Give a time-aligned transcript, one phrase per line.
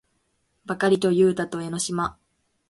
[0.65, 2.17] ばかりとゆうたと江の島